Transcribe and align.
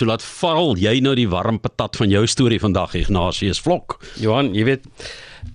So 0.00 0.08
laat 0.08 0.22
val 0.24 0.78
jy 0.80 0.94
nou 1.04 1.12
die 1.12 1.28
warm 1.28 1.58
patat 1.60 1.98
van 2.00 2.08
jou 2.08 2.22
storie 2.24 2.56
vandag 2.56 2.94
Ignatius 2.96 3.58
Vlok. 3.60 3.98
Johan, 4.16 4.54
jy 4.56 4.62
weet, 4.64 4.86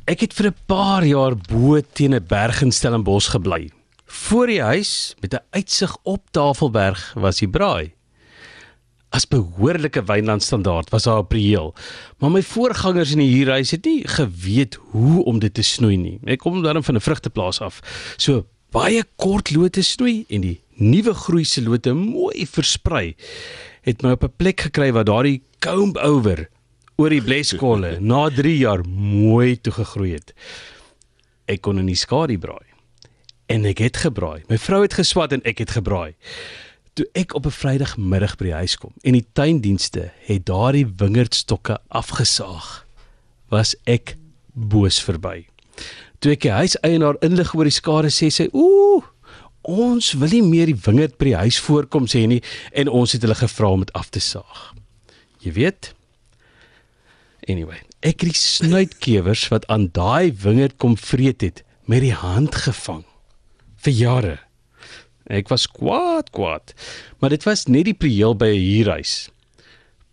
ek 0.05 0.21
het 0.21 0.35
vir 0.37 0.51
'n 0.51 0.57
paar 0.69 1.01
jaar 1.01 1.33
bo 1.33 1.81
teen 1.81 2.13
'n 2.13 2.21
berg 2.21 2.61
in 2.61 2.71
Stellenbosch 2.71 3.33
gebly. 3.33 3.71
Voor 4.05 4.45
die 4.45 4.61
huis 4.61 5.15
met 5.21 5.33
'n 5.33 5.41
uitsig 5.49 5.97
op 6.03 6.21
Tafelberg 6.29 7.13
was 7.15 7.39
die 7.39 7.49
braai. 7.49 7.93
As 9.09 9.25
behoorlike 9.25 10.05
wynlandstandaard 10.05 10.91
was 10.91 11.03
daar 11.05 11.23
'n 11.23 11.27
prieel, 11.27 11.73
maar 12.19 12.29
my 12.29 12.43
voorgangers 12.43 13.13
in 13.13 13.19
die 13.25 13.33
huurhuis 13.33 13.71
het 13.71 13.85
nie 13.85 14.07
geweet 14.07 14.77
hoe 14.91 15.25
om 15.25 15.39
dit 15.39 15.53
te 15.53 15.63
snoei 15.63 15.97
nie. 15.97 16.19
Ek 16.23 16.39
kom 16.39 16.61
dan 16.61 16.83
van 16.83 16.95
'n 16.95 17.01
vrugteplaas 17.01 17.61
af. 17.61 17.81
So 18.17 18.45
baie 18.69 19.03
kort 19.15 19.55
lote 19.55 19.81
snoei 19.81 20.25
en 20.29 20.41
die 20.41 20.61
nuwe 20.75 21.13
groei 21.13 21.43
se 21.43 21.61
lote 21.61 21.93
mooi 21.93 22.45
versprei 22.45 23.15
het 23.85 24.01
my 24.01 24.15
op 24.17 24.23
'n 24.23 24.33
plek 24.37 24.61
gekry 24.67 24.91
waar 24.91 25.05
daardie 25.05 25.43
comb 25.59 25.97
over 25.97 26.49
oor 26.97 27.09
die 27.09 27.21
bleskolle 27.21 27.99
na 28.11 28.29
3 28.29 28.57
jaar 28.57 28.81
mooi 28.87 29.61
toe 29.61 29.73
gegroei 29.73 30.13
het. 30.13 30.33
Ek 31.45 31.61
kon 31.61 31.77
in 31.77 31.85
die 31.85 31.99
skadu 31.99 32.37
braai. 32.37 32.65
En 33.45 33.65
ek 33.65 33.77
het 33.77 33.97
gebraai. 33.97 34.43
My 34.49 34.57
vrou 34.57 34.81
het 34.81 34.93
geswat 34.97 35.31
en 35.31 35.43
ek 35.45 35.61
het 35.61 35.75
gebraai. 35.77 36.15
Toe 36.93 37.05
ek 37.13 37.35
op 37.35 37.45
'n 37.45 37.51
Vrydagmiddag 37.51 38.37
by 38.37 38.45
die 38.45 38.53
huis 38.53 38.77
kom 38.77 38.93
en 39.03 39.13
die 39.13 39.27
tuindienste 39.33 40.11
het 40.25 40.45
daardie 40.45 40.87
wingerdstokke 40.87 41.77
afgesaag, 41.87 42.85
was 43.49 43.75
ek 43.85 44.17
boos 44.53 45.03
verby. 45.03 45.45
Toe 46.19 46.31
ek 46.31 46.41
die 46.41 46.51
huiseienaar 46.51 47.19
inlig 47.21 47.53
oor 47.53 47.67
die 47.67 47.71
skade 47.75 48.09
sê 48.09 48.31
sy: 48.31 48.47
"Ooh, 48.53 49.03
ons 49.67 50.13
wil 50.13 50.29
nie 50.29 50.43
meer 50.45 50.71
die 50.71 50.81
wingerd 50.85 51.17
by 51.17 51.25
die 51.25 51.41
huis 51.43 51.59
voorkom 51.59 52.07
sê 52.07 52.27
nie 52.27 52.41
en 52.71 52.89
ons 52.89 53.11
het 53.11 53.21
hulle 53.21 53.35
gevra 53.35 53.71
om 53.71 53.85
dit 53.85 53.93
af 53.93 54.09
te 54.09 54.19
saag." 54.19 54.73
Jy 55.41 55.51
weet, 55.51 55.93
Anyway, 57.45 57.77
ek 58.01 58.23
het 58.23 58.31
die 58.31 58.39
snuitkewers 58.39 59.45
wat 59.53 59.67
aan 59.69 59.91
daai 59.93 60.33
wingerd 60.41 60.79
kom 60.81 60.95
vreet 60.97 61.43
het 61.45 61.61
met 61.85 62.01
die 62.01 62.15
hand 62.17 62.57
gevang 62.57 63.03
vir 63.85 63.93
jare. 63.93 64.35
Ek 65.29 65.49
was 65.53 65.67
kwaad 65.69 66.31
kwaad, 66.33 66.73
maar 67.21 67.33
dit 67.33 67.45
was 67.45 67.67
net 67.69 67.85
die 67.85 67.97
prieel 67.97 68.33
by 68.33 68.49
'n 68.49 68.65
huurhuis. 68.65 69.29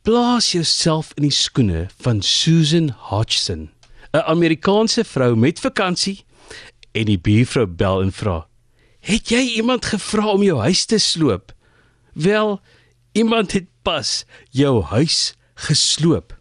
Plaas 0.04 0.52
jouself 0.52 1.12
in 1.16 1.22
die 1.22 1.32
skoene 1.32 1.88
van 2.04 2.20
Susan 2.22 2.90
Hodgson, 3.08 3.70
'n 4.12 4.24
Amerikaanse 4.28 5.04
vrou 5.04 5.36
met 5.36 5.60
vakansie 5.60 6.24
en 6.92 7.04
die 7.04 7.18
buurvrou 7.18 7.66
bel 7.66 8.02
en 8.02 8.12
vra: 8.12 8.46
"Het 9.02 9.28
jy 9.28 9.42
iemand 9.58 9.84
gevra 9.84 10.26
om 10.30 10.42
jou 10.42 10.58
huis 10.60 10.84
te 10.84 10.98
sloop?" 10.98 11.52
Wel, 12.12 12.60
iemand 13.12 13.52
het 13.52 13.66
pas 13.82 14.24
jou 14.50 14.82
huis 14.82 15.34
gesloop. 15.54 16.36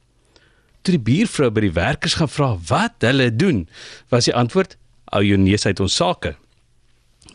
Toe 0.82 0.98
die 0.98 1.04
buurvrou 1.06 1.52
by 1.54 1.62
die 1.68 1.76
werkers 1.76 2.18
gaan 2.18 2.32
vra 2.32 2.54
wat 2.70 3.06
hulle 3.06 3.30
doen, 3.36 3.66
was 4.10 4.26
die 4.26 4.36
antwoord: 4.36 4.78
"Ou 5.14 5.24
jou 5.24 5.38
neus 5.38 5.66
uit 5.66 5.80
ons 5.80 5.96
sake." 5.96 6.36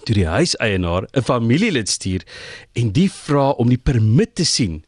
Toe 0.04 0.14
die 0.14 0.26
huiseienaar 0.26 1.06
'n 1.12 1.22
familielid 1.22 1.88
stuur 1.88 2.22
en 2.74 2.92
die 2.92 3.10
vra 3.10 3.50
om 3.50 3.68
die 3.68 3.78
permit 3.78 4.34
te 4.34 4.44
sien, 4.44 4.84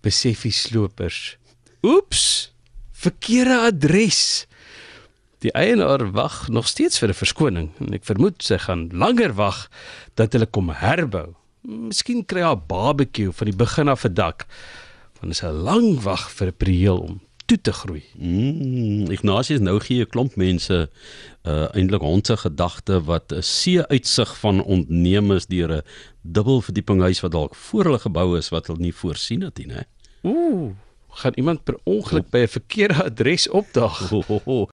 besef 0.00 0.42
die 0.42 0.52
slopers: 0.52 1.36
"Oeps, 1.82 2.52
verkeerde 2.92 3.58
adres." 3.58 4.46
Die 5.42 5.50
eienaar 5.58 6.04
wag 6.14 6.48
nog 6.48 6.68
steeds 6.70 6.98
vir 6.98 7.08
'n 7.08 7.18
verskoning 7.18 7.68
en 7.80 7.94
ek 7.94 8.04
vermoed 8.04 8.42
sy 8.42 8.58
gaan 8.58 8.88
langer 8.92 9.34
wag 9.34 9.70
dat 10.14 10.32
hulle 10.32 10.46
kom 10.46 10.70
herbou. 10.70 11.34
Miskien 11.66 12.24
kry 12.24 12.42
haar 12.42 12.58
barbecue 12.58 13.32
van 13.32 13.46
die 13.50 13.56
begin 13.56 13.88
af 13.88 14.04
'n 14.04 14.14
dak. 14.14 14.46
Want 15.20 15.32
is 15.32 15.42
'n 15.42 15.62
lang 15.66 16.02
wag 16.02 16.30
vir 16.30 16.46
'n 16.46 16.56
prieel 16.56 16.98
om 16.98 17.20
toe 17.46 17.60
te 17.60 17.72
groei. 17.72 18.04
Mm, 18.16 19.10
Ignatius 19.10 19.60
nou 19.60 19.80
gee 19.80 20.00
'n 20.00 20.10
klomp 20.10 20.36
mense 20.36 20.90
uh 21.44 21.66
eintlik 21.74 22.00
hondse 22.00 22.36
gedagte 22.36 23.02
wat 23.04 23.32
'n 23.32 23.42
see 23.42 23.86
uitsig 23.86 24.38
van 24.38 24.62
ontneem 24.62 25.32
is 25.32 25.46
deur 25.46 25.70
'n 25.72 25.82
dubbelverdieping 26.22 27.00
huis 27.00 27.20
wat 27.20 27.32
dalk 27.32 27.54
voor 27.54 27.84
hulle 27.84 27.98
gebou 27.98 28.38
is 28.38 28.48
wat 28.48 28.66
hulle 28.66 28.78
nie 28.78 28.94
voorsien 28.94 29.40
het 29.42 29.58
nie, 29.58 29.66
né? 29.66 29.82
Ooh, 30.22 30.70
gaan 31.08 31.32
iemand 31.34 31.64
per 31.64 31.76
ongeluk 31.84 32.30
by 32.30 32.38
'n 32.38 32.48
verkeerde 32.48 33.04
adres 33.04 33.48
opdaag? 33.48 34.08
Ho, 34.08 34.22
ho, 34.26 34.40
ho. 34.44 34.68